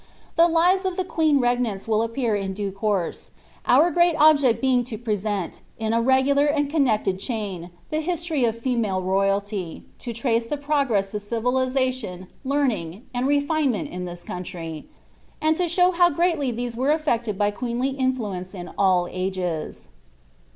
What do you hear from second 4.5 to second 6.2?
being to present, in a